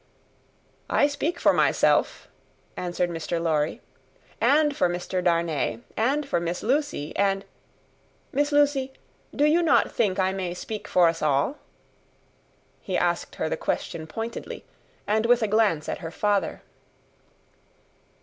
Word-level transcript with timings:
"I 0.89 1.05
speak 1.05 1.39
for 1.39 1.53
myself," 1.53 2.27
answered 2.75 3.11
Mr. 3.11 3.39
Lorry, 3.39 3.81
"and 4.41 4.75
for 4.75 4.89
Mr. 4.89 5.23
Darnay, 5.23 5.81
and 5.95 6.27
for 6.27 6.39
Miss 6.39 6.63
Lucie, 6.63 7.15
and 7.15 7.45
Miss 8.31 8.51
Lucie, 8.51 8.93
do 9.31 9.45
you 9.45 9.61
not 9.61 9.91
think 9.91 10.17
I 10.17 10.31
may 10.33 10.55
speak 10.55 10.87
for 10.87 11.07
us 11.07 11.21
all?" 11.21 11.59
He 12.81 12.97
asked 12.97 13.35
her 13.35 13.47
the 13.47 13.57
question 13.57 14.07
pointedly, 14.07 14.65
and 15.05 15.27
with 15.27 15.43
a 15.43 15.47
glance 15.47 15.87
at 15.87 15.99
her 15.99 16.09
father. 16.09 16.63